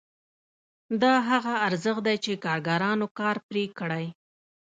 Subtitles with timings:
[1.01, 4.05] دا هغه ارزښت دی چې کارګرانو کار پرې کړی